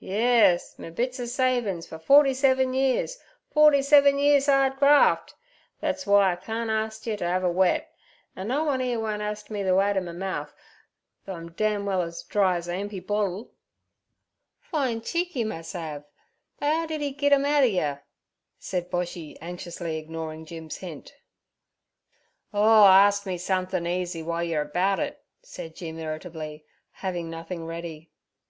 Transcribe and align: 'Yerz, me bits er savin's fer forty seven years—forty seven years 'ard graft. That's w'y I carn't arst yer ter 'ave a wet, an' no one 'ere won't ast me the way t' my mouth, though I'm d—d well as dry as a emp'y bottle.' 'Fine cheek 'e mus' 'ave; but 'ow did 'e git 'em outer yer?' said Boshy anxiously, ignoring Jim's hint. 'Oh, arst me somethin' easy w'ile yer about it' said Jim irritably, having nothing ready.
'Yerz, 0.00 0.76
me 0.80 0.90
bits 0.90 1.20
er 1.20 1.28
savin's 1.28 1.86
fer 1.86 1.96
forty 1.96 2.34
seven 2.34 2.74
years—forty 2.74 3.80
seven 3.80 4.18
years 4.18 4.48
'ard 4.48 4.76
graft. 4.78 5.36
That's 5.78 6.04
w'y 6.06 6.32
I 6.32 6.34
carn't 6.34 6.72
arst 6.72 7.06
yer 7.06 7.14
ter 7.16 7.32
'ave 7.32 7.46
a 7.46 7.50
wet, 7.50 7.88
an' 8.34 8.48
no 8.48 8.64
one 8.64 8.80
'ere 8.80 8.98
won't 8.98 9.22
ast 9.22 9.48
me 9.48 9.62
the 9.62 9.76
way 9.76 9.92
t' 9.92 10.00
my 10.00 10.10
mouth, 10.10 10.52
though 11.24 11.34
I'm 11.34 11.52
d—d 11.52 11.78
well 11.84 12.02
as 12.02 12.24
dry 12.24 12.56
as 12.56 12.66
a 12.66 12.72
emp'y 12.72 12.98
bottle.' 12.98 13.52
'Fine 14.58 15.02
cheek 15.02 15.36
'e 15.36 15.44
mus' 15.44 15.72
'ave; 15.76 16.04
but 16.58 16.66
'ow 16.66 16.86
did 16.86 17.00
'e 17.00 17.12
git 17.12 17.32
'em 17.32 17.44
outer 17.44 17.66
yer?' 17.68 18.02
said 18.58 18.90
Boshy 18.90 19.38
anxiously, 19.40 19.98
ignoring 19.98 20.44
Jim's 20.44 20.78
hint. 20.78 21.14
'Oh, 22.52 22.60
arst 22.60 23.24
me 23.24 23.38
somethin' 23.38 23.86
easy 23.86 24.20
w'ile 24.22 24.42
yer 24.48 24.62
about 24.62 24.98
it' 24.98 25.22
said 25.44 25.76
Jim 25.76 25.96
irritably, 26.00 26.64
having 26.90 27.30
nothing 27.30 27.64
ready. 27.64 28.10